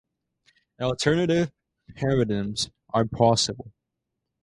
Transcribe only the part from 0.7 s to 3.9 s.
Alternative paradigms are possible.